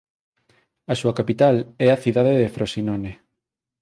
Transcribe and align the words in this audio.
A 0.91 0.93
súa 0.99 1.17
capital 1.19 1.55
é 1.85 1.87
a 1.91 2.01
cidade 2.03 2.33
de 2.41 2.51
Frosinone. 2.55 3.13